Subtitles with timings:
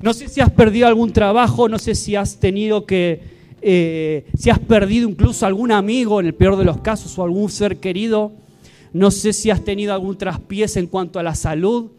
[0.00, 3.20] No sé si has perdido algún trabajo, no sé si has tenido que,
[3.60, 7.50] eh, si has perdido incluso algún amigo en el peor de los casos o algún
[7.50, 8.32] ser querido.
[8.92, 11.90] No sé si has tenido algún traspiés en cuanto a la salud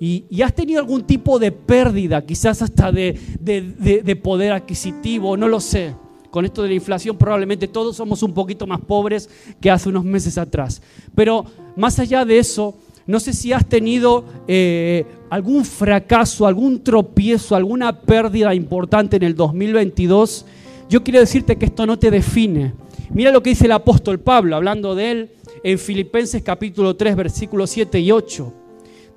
[0.00, 5.60] y, has tenido algún tipo de pérdida, quizás hasta de, de poder adquisitivo, no lo
[5.60, 5.94] sé.
[6.30, 9.28] Con esto de la inflación probablemente todos somos un poquito más pobres
[9.60, 10.80] que hace unos meses atrás.
[11.14, 11.44] Pero
[11.76, 12.76] más allá de eso,
[13.08, 19.34] no sé si has tenido eh, algún fracaso, algún tropiezo, alguna pérdida importante en el
[19.34, 20.46] 2022.
[20.88, 22.74] Yo quiero decirte que esto no te define.
[23.10, 25.30] Mira lo que dice el apóstol Pablo, hablando de él
[25.62, 28.54] en Filipenses capítulo 3, versículos 7 y 8.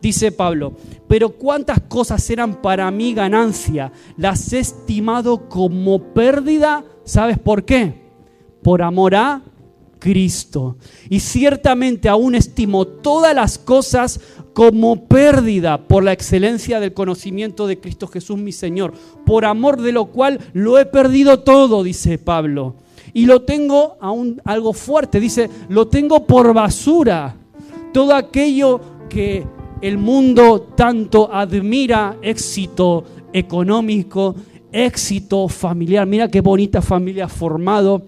[0.01, 0.73] Dice Pablo,
[1.07, 8.01] pero cuántas cosas eran para mí ganancia, las he estimado como pérdida, ¿sabes por qué?
[8.63, 9.43] Por amor a
[9.99, 10.77] Cristo.
[11.07, 14.19] Y ciertamente aún estimo todas las cosas
[14.53, 18.93] como pérdida por la excelencia del conocimiento de Cristo Jesús mi Señor,
[19.25, 22.75] por amor de lo cual lo he perdido todo, dice Pablo.
[23.13, 27.35] Y lo tengo aún algo fuerte, dice, lo tengo por basura.
[27.93, 28.79] Todo aquello
[29.09, 29.45] que
[29.81, 34.35] el mundo tanto admira, éxito económico,
[34.71, 36.07] éxito familiar.
[36.07, 38.03] Mira qué bonita familia formado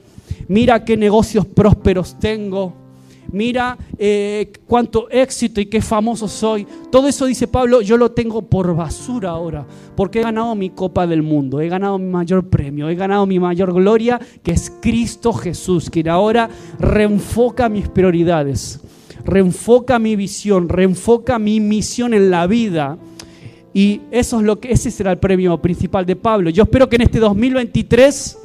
[0.47, 2.73] mira qué negocios prósperos tengo,
[3.31, 6.67] mira eh, cuánto éxito y qué famoso soy.
[6.91, 9.65] Todo eso, dice Pablo, yo lo tengo por basura ahora,
[9.95, 13.39] porque he ganado mi copa del mundo, he ganado mi mayor premio, he ganado mi
[13.39, 16.49] mayor gloria, que es Cristo Jesús, quien ahora
[16.79, 18.79] reenfoca mis prioridades,
[19.25, 22.97] reenfoca mi visión, reenfoca mi misión en la vida.
[23.75, 26.51] Y eso es lo que ese será el premio principal de Pablo.
[26.51, 28.37] Yo espero que en este 2023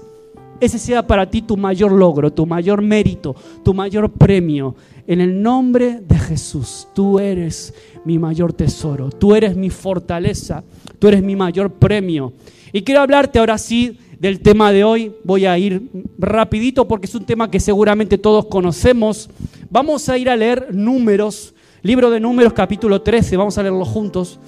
[0.61, 4.75] ese sea para ti tu mayor logro, tu mayor mérito, tu mayor premio.
[5.07, 7.73] En el nombre de Jesús, tú eres
[8.05, 10.65] mi mayor tesoro, tú eres mi fortaleza,
[10.99, 12.33] tú eres mi mayor premio.
[12.73, 15.13] Y quiero hablarte ahora sí del tema de hoy.
[15.25, 19.31] Voy a ir rapidito porque es un tema que seguramente todos conocemos.
[19.71, 24.39] Vamos a ir a leer números, libro de números capítulo 13, vamos a leerlo juntos.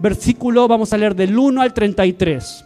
[0.00, 2.64] Versículo, vamos a leer del 1 al 33.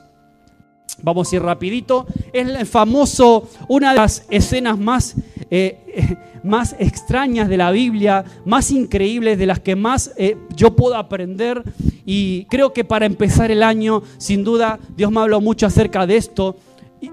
[1.03, 2.06] Vamos a ir rapidito.
[2.32, 5.16] Es el famoso, una de las escenas más,
[5.50, 10.97] eh, más extrañas de la Biblia, más increíbles, de las que más eh, yo puedo
[10.97, 11.62] aprender.
[12.06, 16.06] Y creo que para empezar el año, sin duda, Dios me ha hablado mucho acerca
[16.06, 16.56] de esto.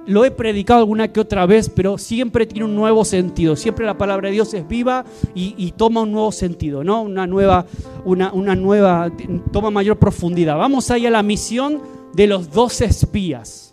[0.05, 3.55] Lo he predicado alguna que otra vez, pero siempre tiene un nuevo sentido.
[3.55, 5.03] Siempre la palabra de Dios es viva
[5.35, 7.01] y, toma un nuevo sentido, ¿no?
[7.01, 7.65] Una nueva,
[8.05, 9.11] una, una nueva,
[9.51, 10.57] toma mayor profundidad.
[10.57, 11.81] Vamos ahí a la misión
[12.13, 13.70] de los dos espías.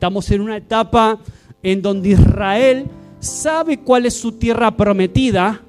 [0.00, 1.18] Estamos en una etapa
[1.62, 2.86] en donde Israel
[3.18, 5.60] sabe cuál es su tierra prometida,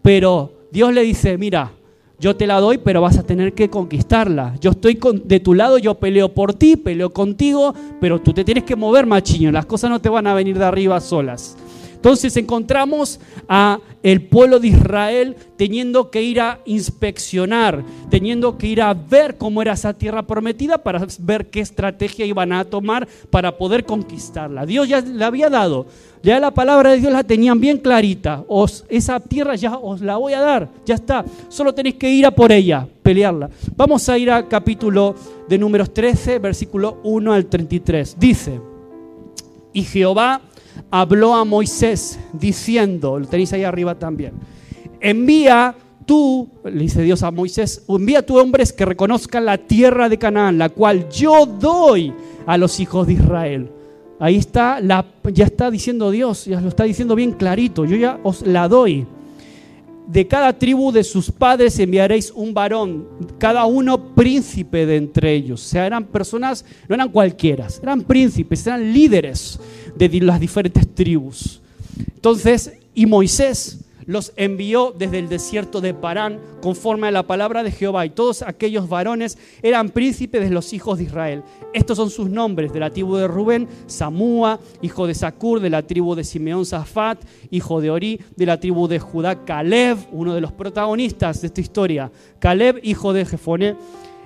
[0.00, 1.70] pero Dios le dice, mira,
[2.18, 4.54] yo te la doy, pero vas a tener que conquistarla.
[4.58, 8.64] Yo estoy de tu lado, yo peleo por ti, peleo contigo, pero tú te tienes
[8.64, 9.52] que mover, machiño.
[9.52, 11.54] Las cosas no te van a venir de arriba solas.
[12.04, 18.82] Entonces encontramos a el pueblo de Israel teniendo que ir a inspeccionar, teniendo que ir
[18.82, 23.56] a ver cómo era esa tierra prometida para ver qué estrategia iban a tomar para
[23.56, 24.66] poder conquistarla.
[24.66, 25.86] Dios ya la había dado,
[26.22, 28.44] ya la palabra de Dios la tenían bien clarita.
[28.48, 31.24] Os, esa tierra ya os la voy a dar, ya está.
[31.48, 33.48] Solo tenéis que ir a por ella, pelearla.
[33.74, 35.14] Vamos a ir al capítulo
[35.48, 38.16] de números 13, versículo 1 al 33.
[38.18, 38.60] Dice,
[39.72, 40.42] y Jehová
[40.90, 44.34] habló a Moisés diciendo, lo tenéis ahí arriba también,
[45.00, 45.74] envía
[46.06, 50.58] tú, le dice Dios a Moisés, envía a hombres que reconozcan la tierra de Canaán,
[50.58, 52.12] la cual yo doy
[52.46, 53.70] a los hijos de Israel.
[54.20, 58.20] Ahí está, la, ya está diciendo Dios, ya lo está diciendo bien clarito, yo ya
[58.22, 59.06] os la doy.
[60.06, 63.06] De cada tribu de sus padres enviaréis un varón,
[63.38, 65.64] cada uno príncipe de entre ellos.
[65.64, 69.58] O sea, eran personas, no eran cualquiera, eran príncipes, eran líderes
[69.96, 71.60] de las diferentes tribus.
[72.14, 77.70] Entonces, y Moisés los envió desde el desierto de Parán conforme a la palabra de
[77.70, 78.06] Jehová.
[78.06, 81.42] Y todos aquellos varones eran príncipes de los hijos de Israel.
[81.72, 85.82] Estos son sus nombres de la tribu de Rubén, Samúa, hijo de Sacur, de la
[85.82, 90.40] tribu de Simeón Zafat, hijo de Ori, de la tribu de Judá, Caleb, uno de
[90.40, 92.10] los protagonistas de esta historia.
[92.38, 93.76] Caleb, hijo de Jefoné,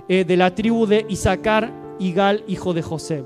[0.08, 3.24] eh, de la tribu de Isaacar, Igal, hijo de José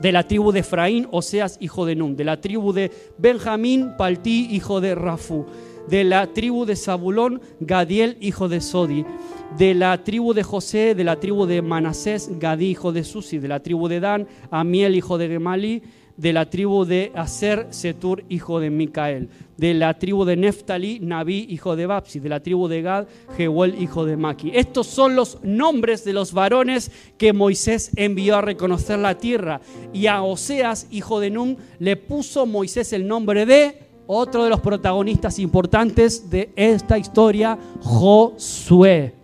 [0.00, 4.48] de la tribu de Efraín, Oseas, hijo de Nun, de la tribu de Benjamín, Paltí,
[4.50, 5.46] hijo de Rafú,
[5.88, 9.04] de la tribu de Zabulón, Gadiel, hijo de Sodi,
[9.58, 13.48] de la tribu de José, de la tribu de Manasés, Gadí, hijo de Susi, de
[13.48, 15.82] la tribu de Dan, Amiel, hijo de Gemalí,
[16.16, 21.46] de la tribu de Aser, Setur, hijo de Micael, de la tribu de Neftali, Nabí,
[21.48, 23.06] hijo de Babsi, de la tribu de Gad,
[23.36, 24.52] Jehuel, hijo de Maki.
[24.54, 29.60] Estos son los nombres de los varones que Moisés envió a reconocer la tierra.
[29.92, 34.60] Y a Oseas, hijo de Nun, le puso Moisés el nombre de otro de los
[34.60, 39.14] protagonistas importantes de esta historia, Josué.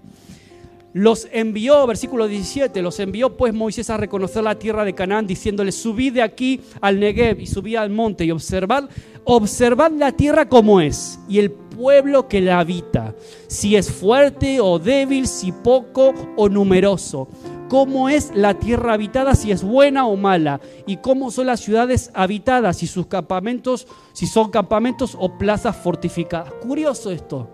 [0.94, 5.70] Los envió, versículo 17, los envió pues Moisés a reconocer la tierra de Canaán, diciéndole,
[5.70, 8.88] subid de aquí al Negev y subid al monte y observad,
[9.24, 13.14] observad la tierra como es y el pueblo que la habita,
[13.46, 17.28] si es fuerte o débil, si poco o numeroso,
[17.68, 22.10] cómo es la tierra habitada, si es buena o mala, y cómo son las ciudades
[22.14, 26.52] habitadas, si sus campamentos, si son campamentos o plazas fortificadas.
[26.54, 27.48] Curioso esto.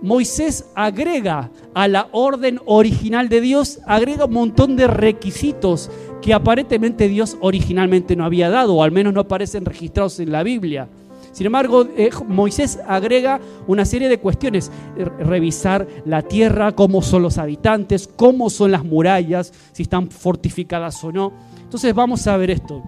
[0.00, 5.90] Moisés agrega a la orden original de Dios, agrega un montón de requisitos
[6.22, 10.42] que aparentemente Dios originalmente no había dado, o al menos no aparecen registrados en la
[10.42, 10.88] Biblia.
[11.32, 17.38] Sin embargo, eh, Moisés agrega una serie de cuestiones, revisar la tierra, cómo son los
[17.38, 21.32] habitantes, cómo son las murallas, si están fortificadas o no.
[21.62, 22.82] Entonces vamos a ver esto.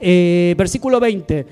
[0.00, 1.46] Eh, versículo 20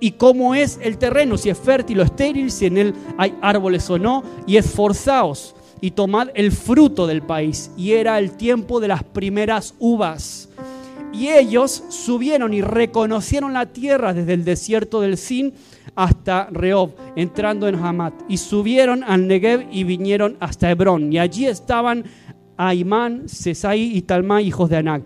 [0.00, 3.88] y cómo es el terreno, si es fértil o estéril, si en él hay árboles
[3.88, 7.70] o no, y esforzaos y tomad el fruto del país.
[7.76, 10.48] Y era el tiempo de las primeras uvas.
[11.14, 15.54] Y ellos subieron y reconocieron la tierra desde el desierto del Sin
[15.94, 18.14] hasta Rehob, entrando en Hamat.
[18.28, 21.12] Y subieron al Negev y vinieron hasta Hebrón.
[21.12, 22.04] Y allí estaban
[22.56, 25.04] Aimán, Sesai y Talmai, hijos de Anak.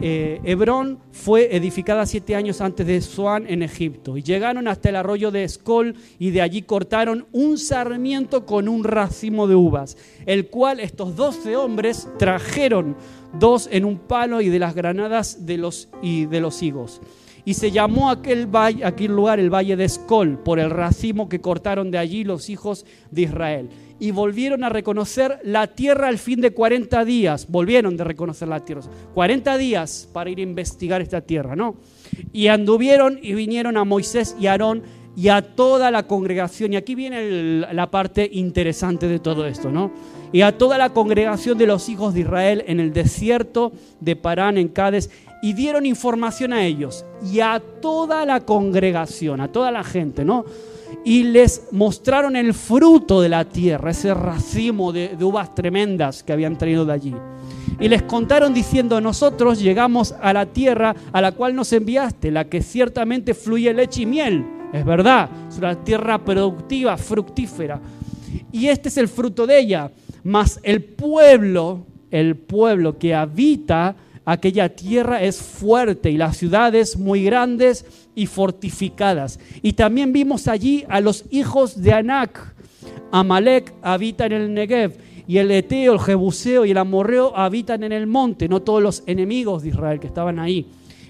[0.00, 4.16] Eh, Hebrón fue edificada siete años antes de Zoán en Egipto.
[4.16, 8.84] Y llegaron hasta el arroyo de Escol y de allí cortaron un sarmiento con un
[8.84, 12.96] racimo de uvas, el cual estos doce hombres trajeron
[13.38, 17.00] dos en un palo y de las granadas de los, y de los higos.
[17.44, 21.40] Y se llamó aquel, valle, aquel lugar el valle de Escol por el racimo que
[21.40, 26.40] cortaron de allí los hijos de Israel y volvieron a reconocer la tierra al fin
[26.40, 27.46] de 40 días.
[27.48, 28.82] Volvieron de reconocer la tierra.
[29.14, 31.76] 40 días para ir a investigar esta tierra, ¿no?
[32.32, 34.82] Y anduvieron y vinieron a Moisés y Aarón
[35.16, 36.74] y a toda la congregación.
[36.74, 39.90] Y aquí viene la parte interesante de todo esto, ¿no?
[40.36, 44.58] Y a toda la congregación de los hijos de Israel en el desierto de Parán,
[44.58, 45.08] en Cádiz,
[45.40, 50.44] y dieron información a ellos y a toda la congregación, a toda la gente, ¿no?
[51.06, 56.58] y les mostraron el fruto de la tierra, ese racimo de, uvas tremendas que habían
[56.58, 57.14] traído de allí.
[57.80, 62.44] Y les contaron diciendo, nosotros llegamos a la tierra a la cual nos enviaste, la
[62.44, 64.44] que ciertamente fluye leche y miel.
[64.74, 67.80] Es verdad, es una tierra productiva, fructífera.
[68.52, 69.90] Y este es el fruto de ella.
[70.26, 73.94] Mas el pueblo, el pueblo que habita
[74.24, 77.86] aquella tierra es fuerte y las ciudades muy grandes
[78.16, 79.38] y fortificadas.
[79.62, 82.56] Y también vimos allí a los hijos de Anac.
[83.12, 87.92] Amalek habita en el Negev y el Eteo, el Jebuseo y el Amorreo habitan en
[87.92, 90.66] el monte, no todos los enemigos de Israel que estaban ahí.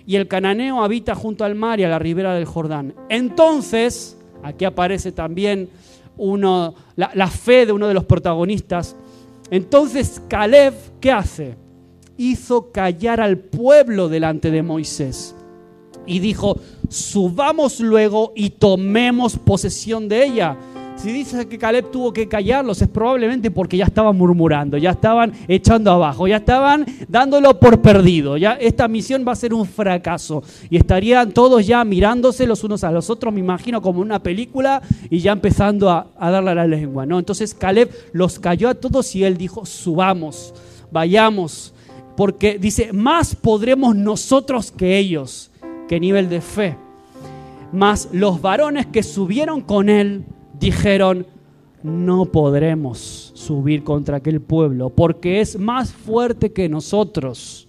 [0.06, 2.92] Y el Cananeo habita junto al mar y a la ribera del Jordán.
[3.08, 5.70] Entonces, aquí aparece también
[6.18, 8.94] la fe de uno de los protagonistas.
[9.50, 11.56] Entonces Caleb, ¿qué hace?
[12.16, 15.34] Hizo callar al pueblo delante de Moisés
[16.06, 16.58] y dijo,
[16.88, 20.56] subamos luego y tomemos posesión de ella.
[20.96, 25.32] Si dice que Caleb tuvo que callarlos es probablemente porque ya estaban murmurando, ya estaban
[25.46, 28.36] echando abajo, ya estaban dándolo por perdido.
[28.36, 32.82] Ya esta misión va a ser un fracaso y estarían todos ya mirándose los unos
[32.82, 36.66] a los otros, me imagino como una película y ya empezando a, darle a la
[36.66, 37.18] lengua, ¿no?
[37.18, 40.54] Entonces Caleb los calló a todos y él dijo, "Subamos,
[40.90, 41.74] vayamos,
[42.16, 45.50] porque dice, más podremos nosotros que ellos."
[45.86, 46.76] qué nivel de fe.
[47.72, 50.24] Mas los varones que subieron con él
[50.58, 51.26] dijeron,
[51.82, 57.68] no podremos subir contra aquel pueblo, porque es más fuerte que nosotros.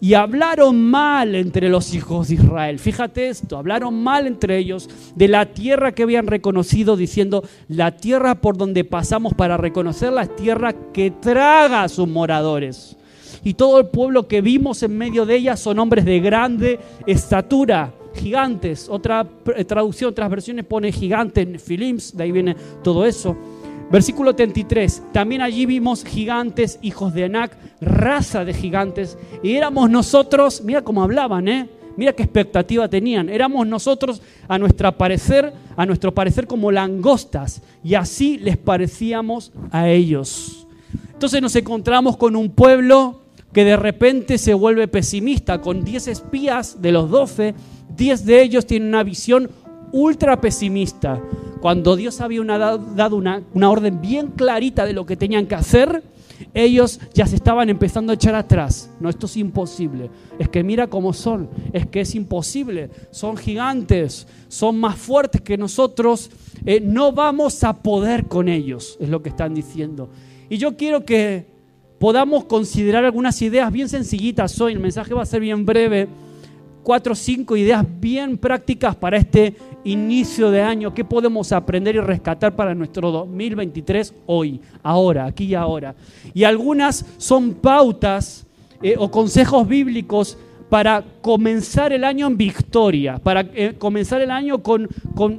[0.00, 2.78] Y hablaron mal entre los hijos de Israel.
[2.78, 8.40] Fíjate esto, hablaron mal entre ellos de la tierra que habían reconocido, diciendo, la tierra
[8.40, 12.96] por donde pasamos para reconocer la tierra que traga a sus moradores
[13.44, 17.92] y todo el pueblo que vimos en medio de ella son hombres de grande estatura,
[18.14, 18.88] gigantes.
[18.88, 23.36] Otra eh, traducción, otras versiones pone gigantes, Philims, de ahí viene todo eso.
[23.90, 30.62] Versículo 33, también allí vimos gigantes, hijos de Anac, raza de gigantes, y éramos nosotros,
[30.64, 31.68] mira cómo hablaban, ¿eh?
[31.96, 33.28] Mira qué expectativa tenían.
[33.28, 39.88] Éramos nosotros a nuestro parecer, a nuestro parecer como langostas, y así les parecíamos a
[39.88, 40.66] ellos.
[41.12, 43.20] Entonces nos encontramos con un pueblo
[43.54, 45.60] que de repente se vuelve pesimista.
[45.60, 47.54] Con 10 espías de los 12,
[47.96, 49.50] 10 de ellos tienen una visión
[49.92, 51.20] ultra pesimista.
[51.60, 56.02] Cuando Dios había dado una, una orden bien clarita de lo que tenían que hacer,
[56.52, 58.90] ellos ya se estaban empezando a echar atrás.
[59.00, 60.10] No, esto es imposible.
[60.38, 61.48] Es que mira cómo son.
[61.72, 62.90] Es que es imposible.
[63.10, 64.26] Son gigantes.
[64.48, 66.30] Son más fuertes que nosotros.
[66.66, 70.08] Eh, no vamos a poder con ellos, es lo que están diciendo.
[70.48, 71.46] Y yo quiero que
[71.98, 74.72] podamos considerar algunas ideas bien sencillitas hoy.
[74.72, 76.08] El mensaje va a ser bien breve.
[76.84, 80.92] Cuatro o cinco ideas bien prácticas para este inicio de año.
[80.92, 85.94] ¿Qué podemos aprender y rescatar para nuestro 2023 hoy, ahora, aquí y ahora?
[86.34, 88.46] Y algunas son pautas
[88.82, 90.36] eh, o consejos bíblicos
[90.68, 94.88] para comenzar el año en victoria, para eh, comenzar el año con,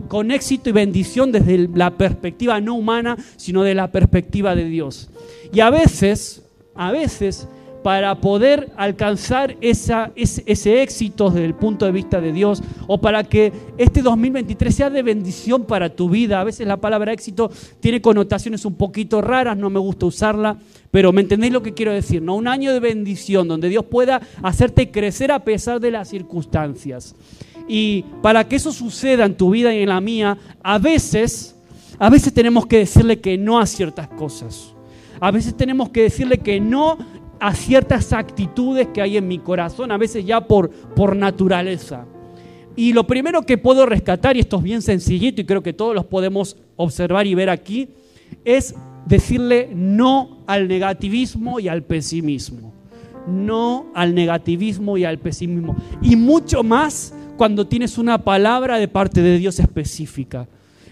[0.08, 5.12] con, éxito y bendición desde la perspectiva no humana, sino de la perspectiva de Dios.
[5.54, 7.48] Y a veces, a veces,
[7.86, 13.24] para poder alcanzar ese, ese, éxito desde el punto de vista de Dios o para
[13.24, 16.42] que este 2023 sea de bendición para tu vida.
[16.42, 20.58] A veces la palabra éxito tiene connotaciones un poquito raras, no me gusta usarla,
[20.90, 22.24] pero ¿me entendéis lo que quiero decir?
[22.24, 22.34] ¿no?
[22.34, 27.14] Un año de bendición donde Dios pueda hacerte crecer a pesar de las circunstancias.
[27.68, 31.56] Y para que eso suceda en tu vida y en la mía, a veces,
[32.00, 34.72] a veces tenemos que decirle que no a ciertas cosas.
[35.20, 36.98] A veces tenemos que decirle que no
[37.40, 42.06] a ciertas actitudes que hay en mi corazón, a veces ya por, por naturaleza.
[42.76, 45.96] Y lo primero que puedo rescatar, y esto es bien sencillito y creo que todos
[45.96, 47.90] los podemos observar y ver aquí,
[48.44, 48.76] es
[49.06, 52.74] decirle no al negativismo y al pesimismo.
[53.28, 55.76] No al negativismo y al pesimismo.
[56.02, 60.48] Y mucho más cuando tienes una palabra de parte de Dios específica.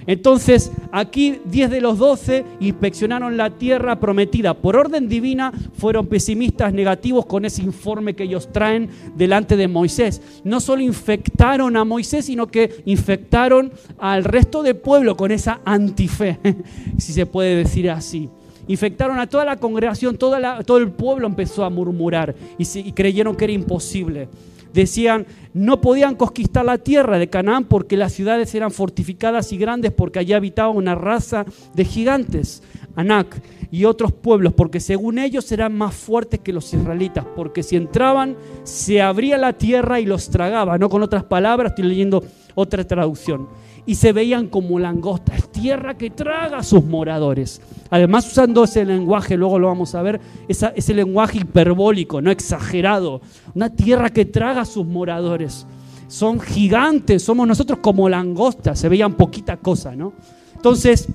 [0.08, 4.54] Entonces, aquí 10 de los 12 inspeccionaron la tierra prometida.
[4.54, 10.22] Por orden divina fueron pesimistas negativos con ese informe que ellos traen delante de Moisés.
[10.44, 16.40] No solo infectaron a Moisés, sino que infectaron al resto del pueblo con esa antife,
[16.98, 18.30] si se puede decir así.
[18.68, 23.54] Infectaron a toda la congregación, todo el pueblo empezó a murmurar y creyeron que era
[23.54, 24.30] imposible
[24.74, 29.92] decían, no podían conquistar la tierra de Canaán porque las ciudades eran fortificadas y grandes,
[29.92, 32.64] porque allí habitaba una raza de gigantes,
[32.96, 37.76] Anak y otros pueblos, porque según ellos eran más fuertes que los israelitas, porque si
[37.76, 42.86] entraban se abría la tierra y los tragaba, no con otras palabras, estoy leyendo otra
[42.86, 43.48] traducción
[43.86, 47.62] y se veían como langostas, tierra que traga a sus moradores.
[47.90, 53.22] Además, usando ese lenguaje, luego lo vamos a ver, ese lenguaje hiperbólico, no exagerado,
[53.54, 55.68] una tierra que traga a sus moradores.
[56.08, 60.14] Son gigantes, somos nosotros como langostas, se veían poquita cosa, ¿no?
[60.56, 61.08] Entonces,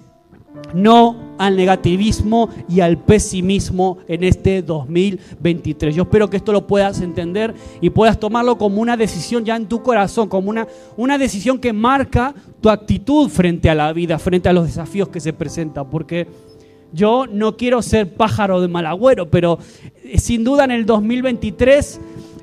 [0.75, 5.95] no al negativismo y al pesimismo en este 2023.
[5.95, 9.67] Yo espero que esto lo puedas entender y puedas tomarlo como una decisión ya en
[9.67, 14.49] tu corazón, como una, una decisión que marca tu actitud frente a la vida, frente
[14.49, 16.27] a los desafíos que se presentan, porque
[16.93, 19.59] yo no quiero ser pájaro de mal agüero, pero
[20.05, 22.01] eh, sin duda en el 2023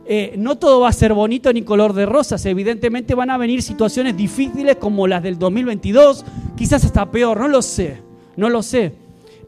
[0.07, 2.45] eh, no todo va a ser bonito ni color de rosas.
[2.45, 6.23] Evidentemente van a venir situaciones difíciles como las del 2022,
[6.55, 8.04] quizás hasta peor, no lo sé
[8.37, 8.93] no lo sé.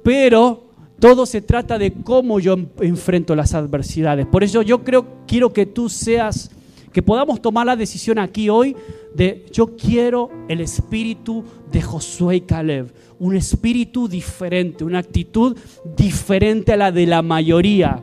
[0.04, 0.64] Pero
[1.00, 4.26] todo se trata de cómo yo enfrento las adversidades.
[4.26, 6.50] Por eso yo creo, quiero que tú seas,
[6.92, 8.76] que podamos tomar la decisión aquí hoy
[9.14, 15.58] de yo quiero el espíritu de Josué y Caleb, un espíritu diferente, una actitud
[15.96, 18.02] diferente a la de la mayoría.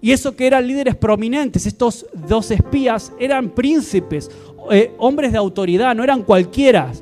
[0.00, 4.30] Y eso que eran líderes prominentes, estos dos espías eran príncipes,
[4.70, 6.92] eh, hombres de autoridad, no eran cualquiera,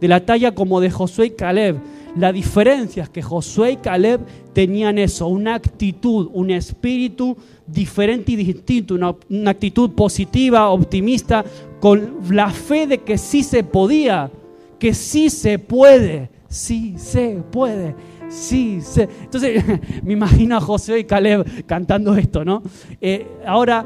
[0.00, 1.76] de la talla como de Josué y Caleb.
[2.16, 4.20] La diferencia es que Josué y Caleb
[4.52, 7.36] tenían eso, una actitud, un espíritu
[7.66, 11.44] diferente y distinto, una, actitud positiva, optimista,
[11.80, 14.30] con la fe de que sí se podía,
[14.78, 17.94] que sí se puede, sí se puede.
[18.28, 19.08] Sí, se.
[19.22, 19.64] Entonces
[20.04, 22.62] me imagino a Josué y Caleb cantando esto, ¿no?
[23.00, 23.84] Eh, ahora,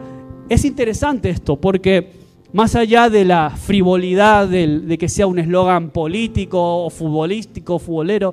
[0.50, 2.23] es interesante esto, porque
[2.54, 8.32] más allá de la frivolidad de que sea un eslogan político o futbolístico, futbolero,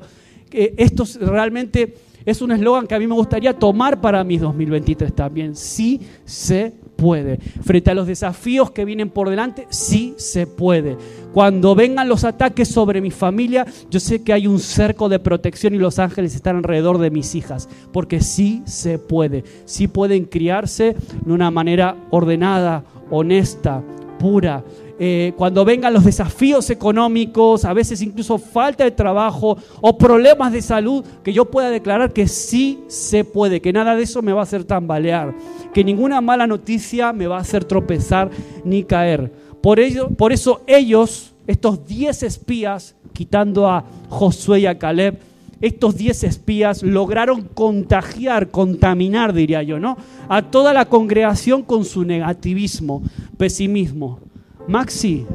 [0.52, 5.56] esto realmente es un eslogan que a mí me gustaría tomar para mis 2023 también.
[5.56, 7.38] Sí se puede.
[7.38, 10.98] Frente a los desafíos que vienen por delante, sí se puede.
[11.34, 15.74] Cuando vengan los ataques sobre mi familia, yo sé que hay un cerco de protección
[15.74, 19.44] y los ángeles están alrededor de mis hijas, porque sí se puede.
[19.66, 23.82] Sí pueden criarse de una manera ordenada, honesta,
[24.22, 24.64] pura,
[25.00, 30.62] eh, cuando vengan los desafíos económicos, a veces incluso falta de trabajo o problemas de
[30.62, 34.42] salud, que yo pueda declarar que sí se puede, que nada de eso me va
[34.42, 35.34] a hacer tambalear,
[35.74, 38.30] que ninguna mala noticia me va a hacer tropezar
[38.64, 39.32] ni caer.
[39.60, 45.18] Por, ello, por eso ellos, estos diez espías, quitando a Josué y a Caleb,
[45.62, 49.98] estos diez espías lograron contagiar, contaminar, diría yo, ¿no?
[50.28, 53.04] A toda la congregación con su negativismo,
[53.38, 54.20] pesimismo.
[54.68, 55.26] Maxi,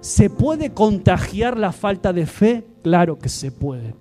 [0.00, 2.64] ¿se puede contagiar la falta de fe?
[2.82, 3.94] Claro que se puede.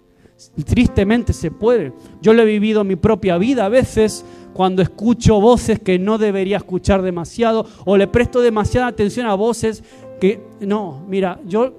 [0.65, 1.93] Tristemente se puede.
[2.21, 6.17] Yo lo he vivido en mi propia vida a veces cuando escucho voces que no
[6.17, 9.83] debería escuchar demasiado o le presto demasiada atención a voces
[10.19, 11.73] que no, mira, yo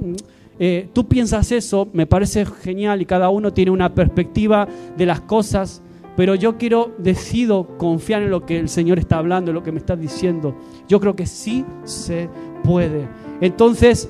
[0.64, 5.20] eh, tú piensas eso, me parece genial y cada uno tiene una perspectiva de las
[5.20, 5.82] cosas,
[6.16, 9.72] pero yo quiero, decido confiar en lo que el Señor está hablando, en lo que
[9.72, 10.54] me está diciendo.
[10.86, 12.28] Yo creo que sí se
[12.62, 13.08] puede.
[13.40, 14.08] Entonces,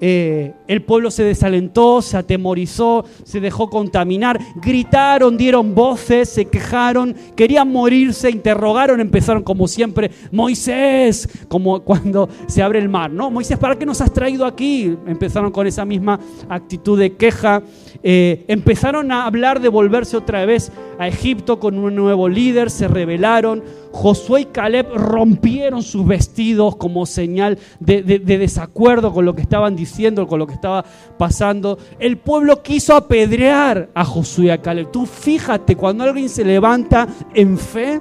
[0.00, 7.14] eh, el pueblo se desalentó, se atemorizó, se dejó contaminar, gritaron, dieron voces, se quejaron,
[7.36, 13.30] querían morirse, interrogaron, empezaron como siempre, Moisés, como cuando se abre el mar, ¿no?
[13.30, 14.96] Moisés, ¿para qué nos has traído aquí?
[15.06, 17.62] Empezaron con esa misma actitud de queja,
[18.02, 22.88] eh, empezaron a hablar de volverse otra vez a Egipto con un nuevo líder, se
[22.88, 29.76] rebelaron, Josué y Caleb rompieron sus vestidos como señal de, desacuerdo con lo que estaban
[29.76, 30.84] diciendo, con lo que estaba
[31.18, 31.78] pasando.
[31.98, 34.90] El pueblo quiso apedrear a Josué y a Caleb.
[34.90, 38.00] Tú fíjate, cuando alguien se levanta en fe,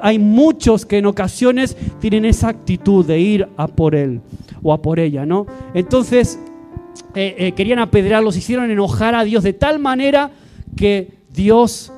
[0.00, 4.20] hay muchos que en ocasiones tienen esa actitud de ir a por él
[4.62, 5.46] o a por ella, ¿no?
[5.74, 6.40] Entonces,
[7.14, 10.30] eh, eh, querían apedrearlos, hicieron enojar a Dios de tal manera
[10.76, 11.92] que Dios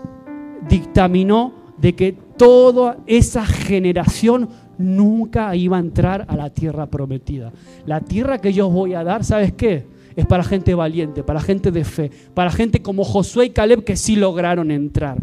[0.69, 4.49] dictaminó de que toda esa generación
[4.79, 7.53] nunca iba a entrar a la tierra prometida.
[7.87, 9.87] La tierra que yo voy a dar, ¿sabes qué?
[10.17, 13.97] Es para gente valiente, para gente de fe, para gente como Josué y Caleb que
[13.97, 15.19] sí lograron entrar.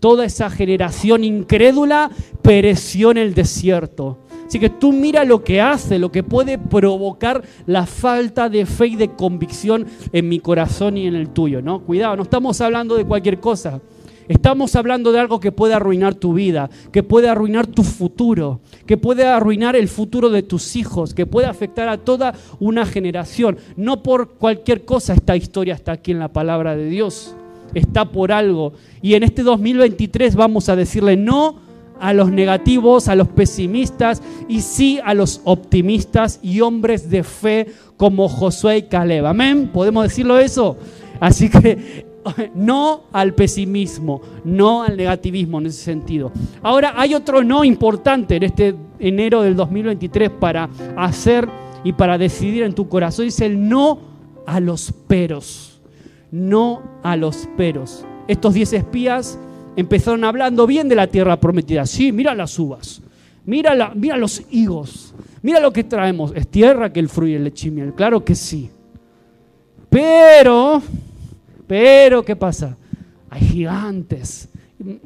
[0.00, 2.10] Toda esa generación incrédula
[2.42, 4.18] pereció en el desierto.
[4.54, 8.86] Así que tú mira lo que hace, lo que puede provocar la falta de fe
[8.86, 11.80] y de convicción en mi corazón y en el tuyo, ¿no?
[11.80, 13.80] Cuidado, no estamos hablando de cualquier cosa.
[14.28, 18.96] Estamos hablando de algo que puede arruinar tu vida, que puede arruinar tu futuro, que
[18.96, 23.58] puede arruinar el futuro de tus hijos, que puede afectar a toda una generación.
[23.76, 27.34] No por cualquier cosa esta historia está aquí en la palabra de Dios,
[27.74, 28.74] está por algo.
[29.02, 31.63] Y en este 2023 vamos a decirle no
[32.00, 37.66] a los negativos, a los pesimistas y sí a los optimistas y hombres de fe
[37.96, 39.26] como Josué y Caleb.
[39.26, 40.76] Amén, ¿podemos decirlo eso?
[41.20, 42.06] Así que
[42.54, 46.32] no al pesimismo, no al negativismo en ese sentido.
[46.62, 51.48] Ahora hay otro no importante en este enero del 2023 para hacer
[51.84, 53.26] y para decidir en tu corazón.
[53.26, 53.98] Es el no
[54.46, 55.80] a los peros.
[56.30, 58.04] No a los peros.
[58.26, 59.38] Estos diez espías
[59.76, 61.86] empezaron hablando bien de la tierra prometida.
[61.86, 63.02] Sí, mira las uvas.
[63.44, 65.14] Mira, mira los higos.
[65.42, 66.32] Mira lo que traemos.
[66.34, 67.92] Es tierra que el fluye el lechimiel.
[67.94, 68.70] Claro que sí.
[69.90, 70.82] Pero
[71.66, 72.76] pero, ¿qué pasa?
[73.30, 74.48] Hay gigantes,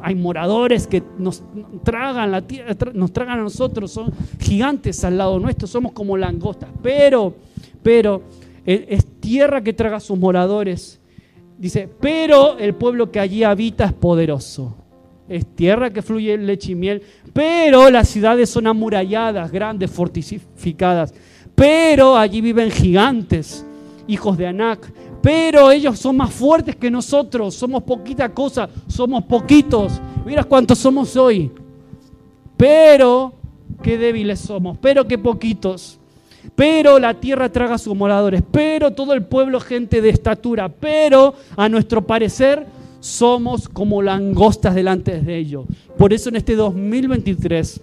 [0.01, 1.43] hay moradores que nos
[1.85, 6.69] tragan la tierra, nos tragan a nosotros, son gigantes al lado nuestro, somos como langostas.
[6.83, 7.35] Pero,
[7.83, 8.23] pero,
[8.67, 10.98] e, es tierra que traga a sus moradores.
[11.59, 14.77] Dice, pero el pueblo que allí habita es poderoso.
[15.29, 17.03] Es tierra que fluye leche y miel,
[17.35, 21.13] pero las ciudades son amuralladas, grandes, fortificadas.
[21.55, 23.67] Pero allí viven gigantes,
[24.07, 24.91] hijos de Anac,
[25.21, 30.01] pero ellos son más fuertes que nosotros, somos poquita cosa, somos poquitos.
[30.25, 31.51] Mira cuántos somos hoy.
[32.57, 33.35] Pero
[33.83, 35.98] qué débiles somos, pero qué poquitos.
[36.55, 41.35] Pero la tierra traga a sus moradores, pero todo el pueblo gente de estatura, pero
[41.57, 42.67] a nuestro parecer
[43.01, 45.67] somos como langostas delante de ellos.
[45.97, 47.81] Por eso en este 2023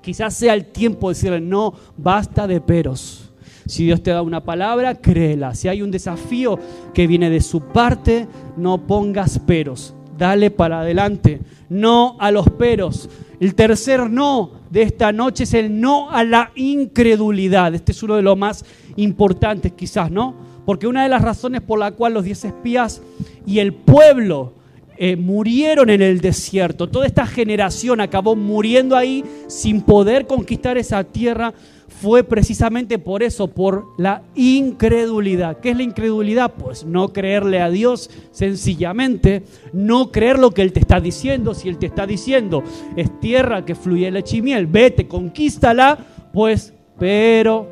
[0.00, 3.30] quizás sea el tiempo de decirle, no, basta de peros.
[3.66, 5.54] Si Dios te da una palabra, créela.
[5.54, 6.58] Si hay un desafío
[6.92, 9.94] que viene de su parte, no pongas peros.
[10.18, 11.40] Dale para adelante.
[11.68, 13.08] No a los peros.
[13.40, 17.74] El tercer no de esta noche es el no a la incredulidad.
[17.74, 20.34] Este es uno de los más importantes quizás, ¿no?
[20.66, 23.00] Porque una de las razones por la cual los diez espías
[23.46, 24.52] y el pueblo
[25.02, 31.02] eh, murieron en el desierto, toda esta generación acabó muriendo ahí sin poder conquistar esa
[31.04, 31.54] tierra,
[32.02, 35.58] fue precisamente por eso, por la incredulidad.
[35.60, 36.52] ¿Qué es la incredulidad?
[36.52, 41.54] Pues no creerle a Dios sencillamente, no creer lo que Él te está diciendo.
[41.54, 42.62] Si Él te está diciendo,
[42.94, 45.98] es tierra que fluye leche y miel, vete, conquístala,
[46.30, 47.66] pues, pero,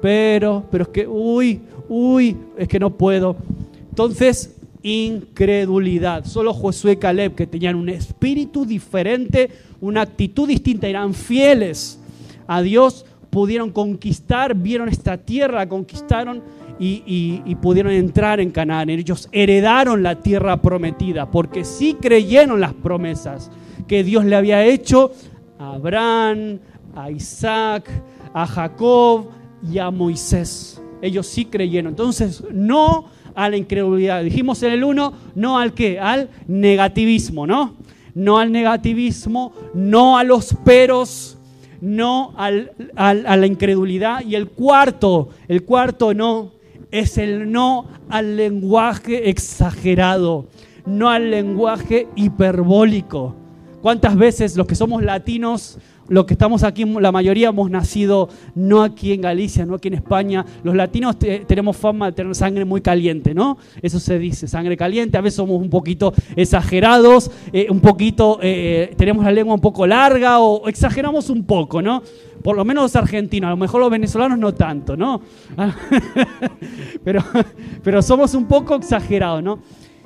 [0.00, 3.36] pero, pero es que, uy, uy, es que no puedo.
[3.90, 6.24] Entonces, incredulidad.
[6.24, 12.00] Solo Josué y Caleb, que tenían un espíritu diferente, una actitud distinta, eran fieles
[12.46, 16.42] a Dios, pudieron conquistar, vieron esta tierra, conquistaron
[16.78, 18.90] y, pudieron entrar en Canaán.
[18.90, 23.50] Ellos heredaron la tierra prometida porque sí creyeron las promesas
[23.86, 25.12] que Dios le había hecho
[25.58, 26.58] a Abraham,
[26.94, 27.90] a Isaac,
[28.32, 29.26] a Jacob
[29.70, 30.80] y a Moisés.
[31.02, 31.90] Ellos sí creyeron.
[31.90, 33.06] Entonces, no
[33.38, 34.24] a la incredulidad.
[34.24, 37.76] Dijimos en el 1, no al qué, al negativismo, ¿no?
[38.14, 41.38] No al negativismo, no a los peros,
[41.80, 44.24] no al, a la incredulidad.
[44.26, 46.50] Y el cuarto, el cuarto no,
[46.90, 50.46] es el no al lenguaje exagerado,
[50.84, 53.36] no al lenguaje hiperbólico.
[53.82, 58.82] ¿Cuántas veces los que somos latinos los que estamos aquí, la mayoría hemos nacido no
[58.82, 60.44] aquí en Galicia, no aquí en España.
[60.62, 63.58] Los latinos tenemos fama de tener sangre muy caliente, ¿no?
[63.82, 65.18] Eso se dice, sangre caliente.
[65.18, 69.86] A veces somos un poquito exagerados, eh, un poquito, eh, tenemos la lengua un poco
[69.86, 72.02] larga o exageramos un poco, ¿no?
[72.42, 75.20] Por lo menos los argentinos, a lo mejor los venezolanos no tanto, ¿no?
[77.04, 77.22] pero,
[77.82, 79.58] pero somos un poco exagerados, ¿no?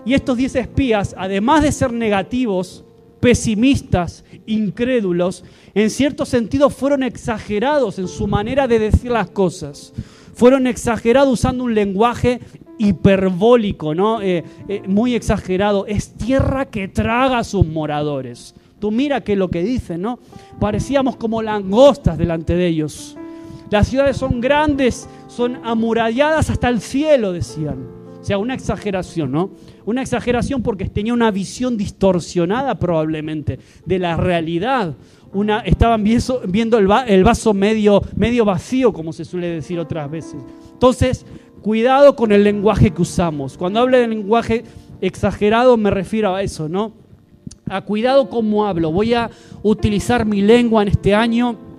[0.05, 2.85] Y estos 10 espías, además de ser negativos,
[3.23, 9.93] pesimistas, incrédulos, en cierto sentido fueron exagerados en su manera de decir las cosas.
[10.35, 12.41] Fueron exagerados usando un lenguaje
[12.79, 14.21] hiperbólico, ¿no?
[14.23, 15.87] Eh, eh, muy exagerado.
[15.87, 18.55] Es tierra que traga a sus moradores.
[18.81, 20.19] Tú mira que lo que dicen, ¿no?
[20.59, 23.17] Parecíamos como langostas delante de ellos.
[23.71, 28.02] Las ciudades son grandes, son amuralladas hasta el cielo, decían.
[28.23, 29.51] O sea, una exageración, ¿no?
[29.85, 34.95] Una exageración porque tenía una visión distorsionada probablemente de la realidad.
[35.33, 40.37] Una, estaban viendo el vaso medio, medio vacío, como se suele decir otras veces.
[40.73, 41.27] Entonces,
[41.63, 43.59] cuidado con el lenguaje que usamos.
[43.59, 44.63] Cuando hablo de lenguaje
[45.01, 46.93] exagerado me refiero a eso, ¿no?
[47.69, 48.93] A cuidado cómo hablo.
[48.93, 49.31] Voy a
[49.65, 51.72] utilizar mi lengua en este año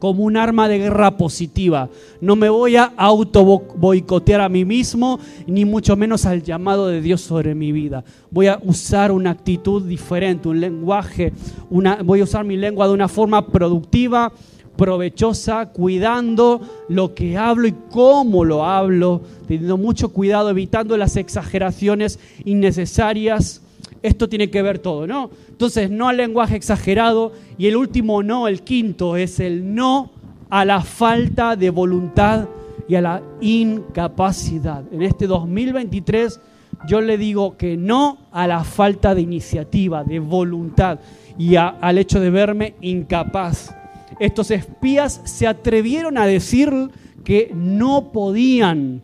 [0.00, 1.88] como un arma de guerra positiva.
[2.20, 7.00] No me voy a auto boicotear a mí mismo, ni mucho menos al llamado de
[7.00, 8.02] Dios sobre mi vida.
[8.30, 11.32] Voy a usar una actitud diferente, un lenguaje,
[11.70, 14.32] voy a usar mi lengua de una forma productiva,
[14.76, 22.18] provechosa, cuidando lo que hablo y cómo lo hablo, teniendo mucho cuidado, evitando las exageraciones
[22.44, 23.60] innecesarias
[24.02, 25.30] esto tiene que ver todo, ¿no?
[25.48, 30.10] Entonces, no al lenguaje exagerado y el último no, el quinto, es el no
[30.48, 32.48] a la falta de voluntad
[32.88, 34.84] y a la incapacidad.
[34.92, 36.40] En este 2023
[36.88, 40.98] yo le digo que no a la falta de iniciativa, de voluntad
[41.38, 43.74] y al hecho de verme incapaz.
[44.18, 46.90] Estos espías se atrevieron a decir
[47.24, 49.02] que no podían,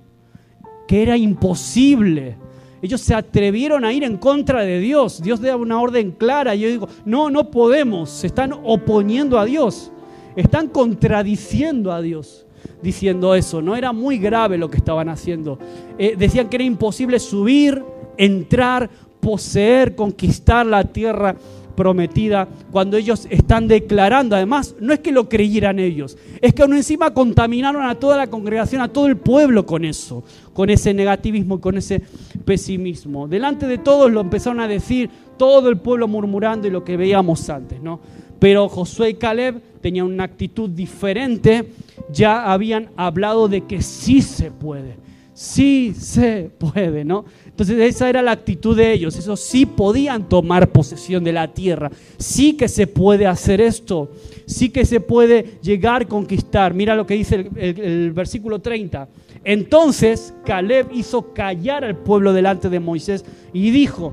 [0.89, 2.37] que era imposible,
[2.83, 5.23] ellos se atrevieron a ir en contra de Dios.
[5.23, 6.55] Dios da una orden clara.
[6.55, 8.11] Y yo digo, no, no podemos.
[8.11, 9.91] Se están oponiendo a Dios.
[10.37, 12.47] Están contradiciendo a Dios
[12.83, 13.63] diciendo eso.
[13.63, 15.59] No era muy grave lo que estaban haciendo.
[15.99, 17.83] Eh, decían que era imposible subir,
[18.19, 21.37] entrar, poseer, conquistar la tierra
[21.77, 26.75] prometida, cuando ellos están declarando, además, no es que lo creyeran ellos, es que aún
[26.75, 31.61] encima contaminaron a toda la congregación, a todo el pueblo con eso, con ese negativismo,
[31.61, 32.03] con ese
[32.45, 33.29] pesimismo.
[33.29, 37.49] Delante de todos lo empezaron a decir, todo el pueblo murmurando y lo que veíamos
[37.51, 38.01] antes, ¿no?
[38.39, 41.71] Pero Josué y Caleb tenían una actitud diferente,
[42.13, 44.97] ya habían hablado de que sí se puede,
[45.37, 47.27] sí se puede, ¿no?
[47.45, 51.91] Entonces esa era la actitud de ellos, eso sí podían tomar posesión de la tierra,
[52.17, 54.11] sí que se puede hacer esto,
[54.47, 56.73] sí que se puede llegar a conquistar.
[56.73, 59.09] Mira lo que dice el, versículo 30.
[59.45, 63.23] Entonces Caleb hizo callar al pueblo delante de Moisés
[63.53, 64.13] y dijo,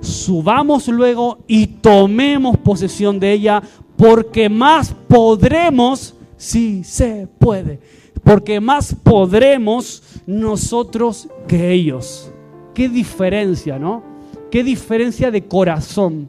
[0.00, 3.62] subamos luego y tomemos posesión de ella,
[3.96, 7.78] porque más podremos, si se puede,
[8.24, 12.30] porque más podremos nosotros que ellos.
[12.72, 14.02] Qué diferencia, ¿no?
[14.50, 16.28] Qué diferencia de corazón.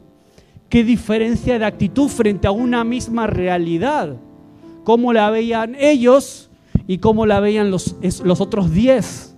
[0.68, 4.16] Qué diferencia de actitud frente a una misma realidad.
[4.84, 6.50] Cómo la veían ellos
[6.86, 9.35] y cómo la veían los, los otros diez.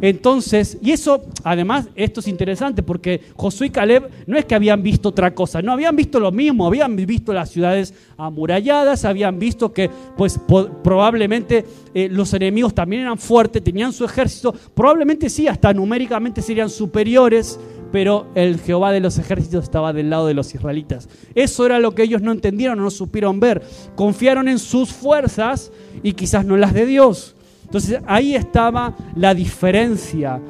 [0.00, 4.82] Entonces, y eso, además, esto es interesante porque Josué y Caleb no es que habían
[4.82, 9.72] visto otra cosa, no habían visto lo mismo, habían visto las ciudades amuralladas, habían visto
[9.72, 10.38] que, pues,
[10.82, 16.70] probablemente eh, los enemigos también eran fuertes, tenían su ejército, probablemente sí, hasta numéricamente serían
[16.70, 17.58] superiores,
[17.92, 21.08] pero el Jehová de los ejércitos estaba del lado de los israelitas.
[21.34, 23.62] Eso era lo que ellos no entendieron, no supieron ver.
[23.96, 27.34] Confiaron en sus fuerzas y quizás no las de Dios.
[27.70, 30.40] Entonces ahí estaba la diferencia.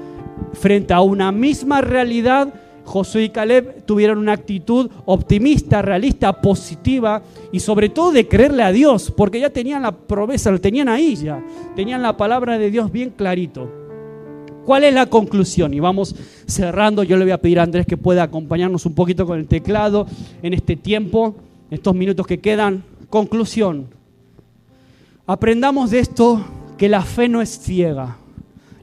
[0.55, 2.49] Frente a una misma realidad,
[2.83, 8.73] Josué y Caleb tuvieron una actitud optimista, realista, positiva y sobre todo de creerle a
[8.73, 11.45] Dios, porque ya tenían la promesa, lo tenían ahí ya,
[11.77, 13.71] tenían la palabra de Dios bien clarito.
[14.65, 15.75] ¿Cuál es la conclusión?
[15.75, 19.27] Y vamos cerrando, yo le voy a pedir a Andrés que pueda acompañarnos un poquito
[19.27, 20.07] con el teclado
[20.43, 21.35] en este tiempo,
[21.71, 22.83] estos minutos que quedan.
[23.11, 23.89] Conclusión.
[25.27, 26.43] Aprendamos de esto
[26.81, 28.17] que la fe no es ciega.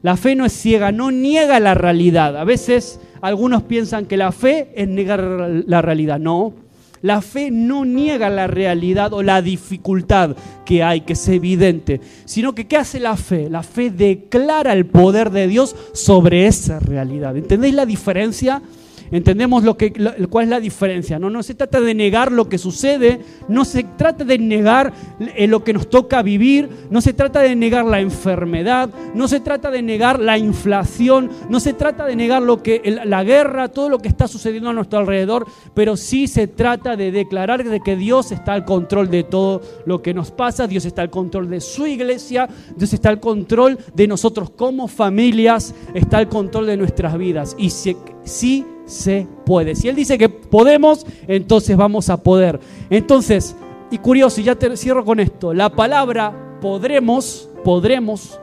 [0.03, 2.37] La fe no es ciega, no niega la realidad.
[2.37, 6.19] A veces algunos piensan que la fe es negar la realidad.
[6.19, 6.53] No,
[7.01, 12.53] la fe no niega la realidad o la dificultad que hay, que es evidente, sino
[12.53, 13.49] que ¿qué hace la fe?
[13.49, 17.35] La fe declara el poder de Dios sobre esa realidad.
[17.35, 18.61] ¿Entendéis la diferencia?
[19.11, 19.93] Entendemos lo que,
[20.29, 21.19] cuál es la diferencia.
[21.19, 21.29] ¿no?
[21.29, 24.93] no se trata de negar lo que sucede, no se trata de negar
[25.35, 29.39] eh, lo que nos toca vivir, no se trata de negar la enfermedad, no se
[29.39, 33.89] trata de negar la inflación, no se trata de negar lo que, la guerra, todo
[33.89, 37.95] lo que está sucediendo a nuestro alrededor, pero sí se trata de declarar de que
[37.95, 41.61] Dios está al control de todo lo que nos pasa, Dios está al control de
[41.61, 47.17] su iglesia, Dios está al control de nosotros como familias, está al control de nuestras
[47.17, 47.55] vidas.
[47.57, 49.75] Y si, si se puede.
[49.75, 52.59] Si Él dice que podemos, entonces vamos a poder.
[52.89, 53.55] Entonces,
[53.91, 58.39] y curioso, y ya te cierro con esto, la palabra podremos, podremos,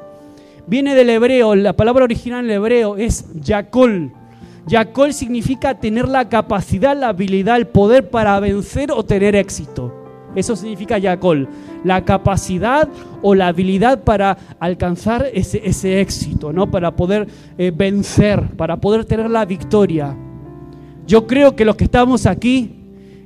[0.67, 4.13] viene del hebreo, la palabra original en hebreo es yakol.
[4.67, 9.93] Yakol significa tener la capacidad, la habilidad, el poder para vencer o tener éxito.
[10.35, 11.49] Eso significa yakol,
[11.85, 12.89] la capacidad
[13.23, 16.71] o la habilidad para alcanzar ese, éxito, ¿no?
[16.71, 20.17] para poder eh, vencer, para poder tener la victoria.
[21.07, 22.71] Yo creo que los que estamos aquí,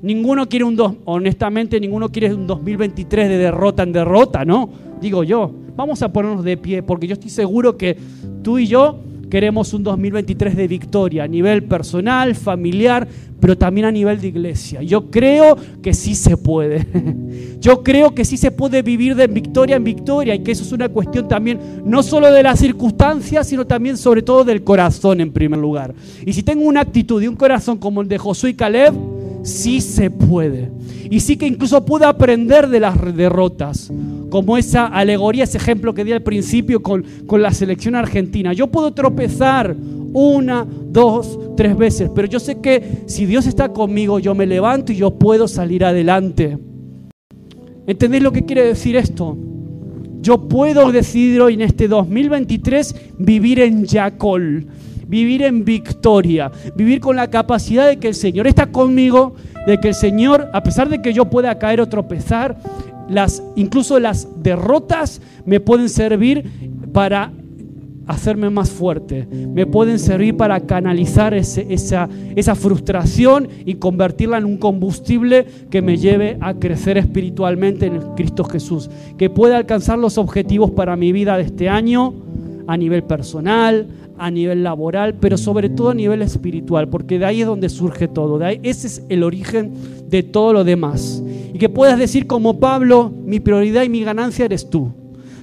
[0.03, 4.69] ninguno quiere un dos, honestamente, ninguno quiere un 2023 de derrota en derrota, ¿no?
[5.01, 7.97] Digo yo, vamos a ponernos de pie, porque yo estoy seguro que
[8.43, 8.99] tú y yo
[9.31, 13.07] queremos un 2023 de victoria a nivel personal, familiar,
[13.41, 14.83] pero también a nivel de iglesia.
[14.83, 16.87] Yo creo que sí se puede.
[17.61, 20.73] Yo creo que sí se puede vivir de victoria en victoria y que eso es
[20.73, 25.33] una cuestión también no solo de las circunstancias, sino también sobre todo del corazón en
[25.33, 25.95] primer lugar.
[26.25, 28.95] Y si tengo una actitud y un corazón como el de Josué y Caleb,
[29.43, 30.71] sí se puede.
[31.11, 33.91] Y sí que incluso pude aprender de las derrotas,
[34.31, 38.53] como esa alegoría, ese ejemplo que di al principio con, con la selección argentina.
[38.53, 39.75] Yo puedo tropezar
[40.13, 44.93] una, dos, tres veces, pero yo sé que si Dios está conmigo, yo me levanto
[44.93, 46.59] y yo puedo salir adelante.
[47.87, 49.37] ¿Entendéis lo que quiere decir esto?
[50.21, 54.67] Yo puedo decidir hoy en este 2023 vivir en Yacol,
[55.09, 59.35] vivir en victoria, vivir con la capacidad de que el Señor está conmigo,
[59.67, 62.59] de que el Señor, a pesar de que yo pueda caer o tropezar,
[63.09, 66.45] las, incluso las derrotas me pueden servir
[66.93, 67.33] para
[68.07, 74.57] hacerme más fuerte, me pueden servir para canalizar esa, esa frustración y convertirla en un
[74.57, 80.71] combustible que me lleve a crecer espiritualmente en Cristo Jesús, que pueda alcanzar los objetivos
[80.71, 82.15] para mi vida de este año
[82.67, 83.87] a nivel personal,
[84.19, 88.09] a nivel laboral, pero sobre todo a nivel espiritual, porque de ahí es donde surge
[88.09, 89.73] todo, de ahí, ese es el origen
[90.09, 91.23] de todo lo demás.
[91.53, 94.93] Y que puedas decir como Pablo, mi prioridad y mi ganancia eres tú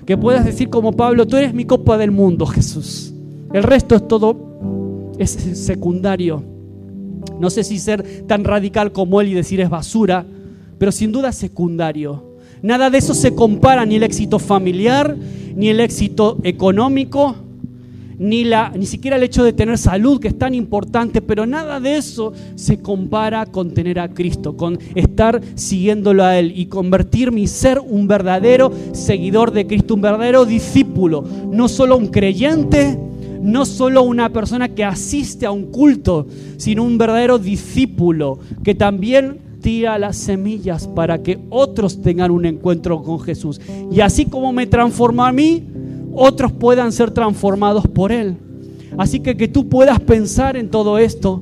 [0.05, 3.11] que puedas decir como Pablo, tú eres mi copa del mundo, Jesús.
[3.51, 6.43] El resto es todo, es secundario.
[7.39, 10.25] No sé si ser tan radical como él y decir es basura,
[10.77, 12.35] pero sin duda secundario.
[12.61, 15.17] Nada de eso se compara ni el éxito familiar,
[15.55, 17.35] ni el éxito económico,
[18.17, 21.79] ni, la, ni siquiera el hecho de tener salud, que es tan importante, pero nada
[21.79, 27.31] de eso se compara con tener a Cristo, con estar siguiéndolo a Él y convertir
[27.31, 32.97] mi ser un verdadero seguidor de Cristo, un verdadero discípulo, no solo un creyente,
[33.41, 39.39] no solo una persona que asiste a un culto, sino un verdadero discípulo que también
[39.61, 43.59] tira las semillas para que otros tengan un encuentro con Jesús.
[43.91, 45.63] Y así como me transforma a mí,
[46.15, 48.37] otros puedan ser transformados por Él.
[48.97, 51.41] Así que que tú puedas pensar en todo esto.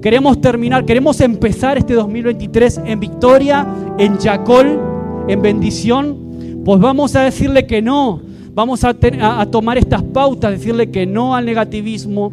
[0.00, 3.66] Queremos terminar, queremos empezar este 2023 en victoria,
[3.98, 4.80] en Yacol,
[5.28, 6.62] en bendición.
[6.64, 8.20] Pues vamos a decirle que no.
[8.54, 8.94] Vamos a,
[9.50, 12.32] tomar estas pautas, decirle que no al negativismo,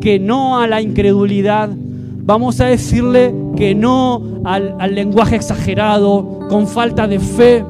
[0.00, 1.70] que no a la incredulidad.
[1.72, 7.64] Vamos a decirle que no al lenguaje exagerado, con falta de fe.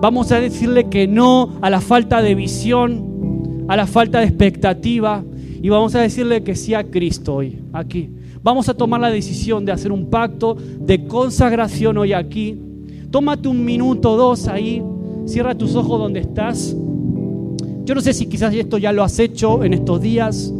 [0.00, 5.22] Vamos a decirle que no a la falta de visión, a la falta de expectativa.
[5.62, 8.08] Y vamos a decirle que sí a Cristo hoy, aquí.
[8.42, 12.58] Vamos a tomar la decisión de hacer un pacto de consagración hoy aquí.
[13.10, 14.82] Tómate un minuto, dos ahí.
[15.26, 16.74] Cierra tus ojos donde estás.
[17.84, 20.50] Yo no sé si quizás esto ya lo has hecho en estos días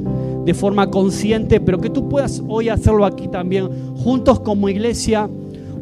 [0.45, 5.31] de forma consciente, pero que tú puedas hoy hacerlo aquí también, juntos como iglesia,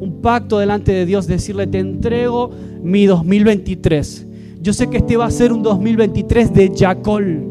[0.01, 2.51] un pacto delante de Dios, decirle, te entrego
[2.83, 4.27] mi 2023.
[4.61, 7.47] Yo sé que este va a ser un 2023 de Yacol,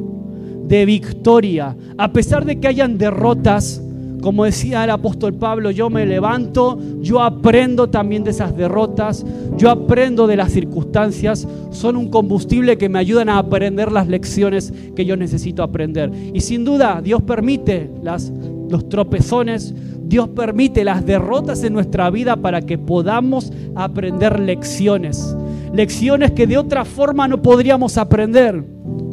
[0.67, 1.75] de victoria.
[1.97, 3.81] A pesar de que hayan derrotas,
[4.21, 9.25] como decía el apóstol Pablo, yo me levanto, yo aprendo también de esas derrotas,
[9.57, 14.73] yo aprendo de las circunstancias, son un combustible que me ayudan a aprender las lecciones
[14.95, 16.11] que yo necesito aprender.
[16.33, 18.31] Y sin duda, Dios permite las,
[18.69, 19.73] los tropezones,
[20.07, 25.35] Dios permite las derrotas en nuestra vida para que podamos aprender lecciones.
[25.73, 28.63] Lecciones que de otra forma no podríamos aprender.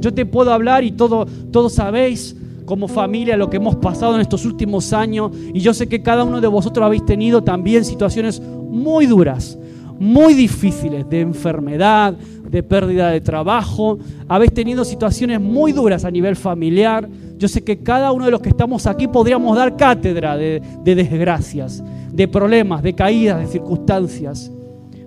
[0.00, 4.20] Yo te puedo hablar y todo, todos sabéis como familia lo que hemos pasado en
[4.20, 8.40] estos últimos años y yo sé que cada uno de vosotros habéis tenido también situaciones
[8.40, 9.59] muy duras,
[9.98, 12.14] muy difíciles de enfermedad,
[12.55, 17.09] de pérdida de trabajo, habéis tenido situaciones muy duras a nivel familiar.
[17.37, 20.95] Yo sé que cada uno de los que estamos aquí podríamos dar cátedra de, de
[20.95, 24.53] desgracias, de problemas, de caídas, de circunstancias.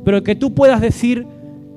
[0.03, 1.25] Pero que tú puedas decir,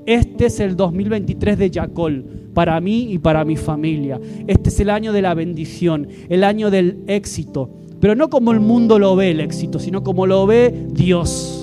[0.07, 4.21] este es el 2023 de Yacol para mí y para mi familia.
[4.49, 7.71] Este es el año de la bendición, el año del éxito.
[8.01, 11.60] Pero no como el mundo lo ve el éxito, sino como lo ve Dios.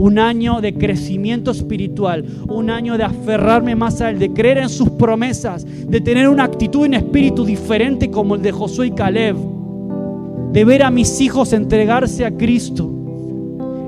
[0.00, 4.68] Un año de crecimiento espiritual, un año de aferrarme más a Él, de creer en
[4.68, 9.36] sus promesas, de tener una actitud en espíritu diferente como el de Josué y Caleb,
[10.52, 13.00] de ver a mis hijos entregarse a Cristo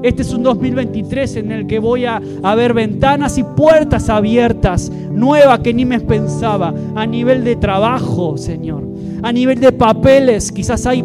[0.02, 2.20] este es un 2023 en el que voy a,
[2.56, 8.82] ver ventanas y puertas abiertas, nuevas que ni me pensaba, a nivel de trabajo, Señor,
[9.22, 10.50] a nivel de papeles.
[10.50, 11.04] Quizás hay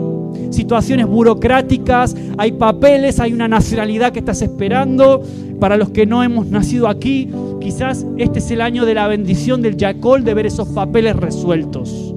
[0.50, 5.24] situaciones burocráticas, hay papeles, hay una nacionalidad que estás esperando.
[5.60, 7.30] Para los que no hemos nacido aquí,
[7.60, 12.14] quizás este es el año de la bendición del Yacol, de ver esos papeles resueltos.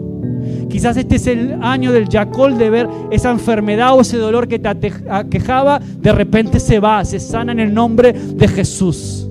[0.68, 4.58] Quizás este es el año del Yacol de ver esa enfermedad o ese dolor que
[4.58, 9.29] te aquejaba, de repente se va, se sana en el nombre de Jesús.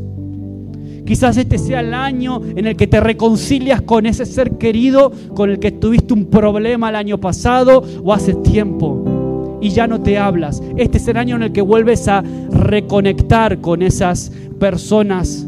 [1.10, 5.50] Quizás este sea el año en el que te reconcilias con ese ser querido con
[5.50, 10.20] el que tuviste un problema el año pasado o hace tiempo y ya no te
[10.20, 10.62] hablas.
[10.78, 15.48] Este es el año en el que vuelves a reconectar con esas personas.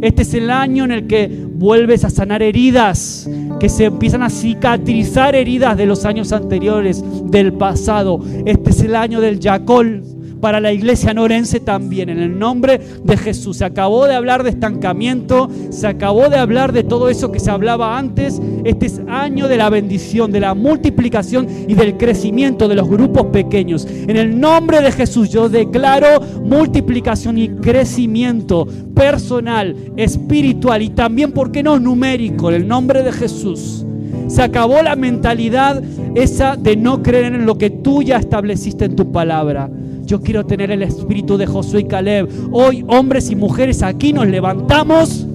[0.00, 3.28] Este es el año en el que vuelves a sanar heridas
[3.60, 8.18] que se empiezan a cicatrizar heridas de los años anteriores, del pasado.
[8.46, 10.11] Este es el año del Yacol
[10.42, 13.58] para la iglesia norense también, en el nombre de Jesús.
[13.58, 17.48] Se acabó de hablar de estancamiento, se acabó de hablar de todo eso que se
[17.48, 18.42] hablaba antes.
[18.64, 23.26] Este es año de la bendición, de la multiplicación y del crecimiento de los grupos
[23.26, 23.86] pequeños.
[23.86, 31.52] En el nombre de Jesús yo declaro multiplicación y crecimiento personal, espiritual y también, ¿por
[31.52, 32.50] qué no, numérico?
[32.50, 33.86] En el nombre de Jesús.
[34.32, 35.82] Se acabó la mentalidad
[36.14, 39.68] esa de no creer en lo que tú ya estableciste en tu palabra.
[40.06, 42.30] Yo quiero tener el espíritu de Josué y Caleb.
[42.50, 45.26] Hoy, hombres y mujeres, aquí nos levantamos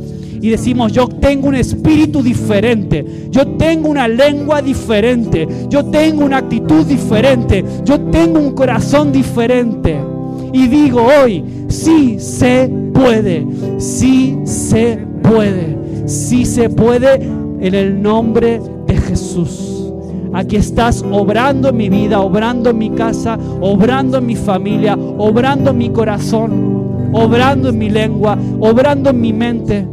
[0.42, 6.38] y decimos, yo tengo un espíritu diferente, yo tengo una lengua diferente, yo tengo una
[6.38, 9.96] actitud diferente, yo tengo un corazón diferente.
[10.54, 13.46] Y digo hoy, sí se puede,
[13.78, 17.22] sí se puede, sí se puede
[17.60, 19.92] en el nombre de Jesús.
[20.34, 27.12] Aquí estás obrando en mi vida, obrando mi casa, obrando mi familia, obrando mi corazón,
[27.14, 29.88] obrando en mi lengua, obrando en mi mente.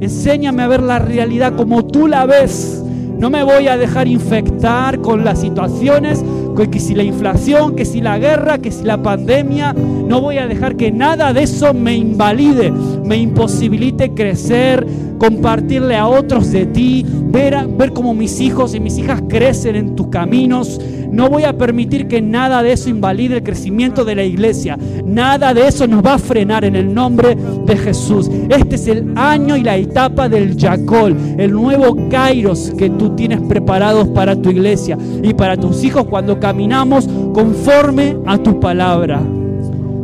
[0.00, 2.82] Enséñame a ver la realidad como tú la ves.
[3.18, 6.22] No me voy a dejar infectar con las situaciones,
[6.70, 9.72] que si la inflación, que si la guerra, que si la pandemia.
[9.72, 12.72] No voy a dejar que nada de eso me invalide,
[13.04, 14.86] me imposibilite crecer,
[15.18, 19.94] compartirle a otros de ti, ver, ver cómo mis hijos y mis hijas crecen en
[19.94, 20.80] tus caminos.
[21.10, 24.76] No voy a permitir que nada de eso invalide el crecimiento de la iglesia.
[25.04, 27.36] Nada de eso nos va a frenar en el nombre
[27.66, 28.28] de Jesús.
[28.48, 33.40] Este es el año y la etapa del Yacol, el nuevo Kairos que tú tienes
[33.42, 39.22] preparados para tu iglesia y para tus hijos cuando caminamos conforme a tu palabra.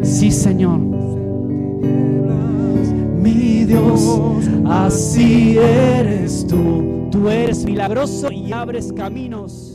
[0.02, 0.89] Sí, Señor
[3.70, 7.08] Dios, así eres tú.
[7.12, 9.69] Tú eres milagroso y abres caminos.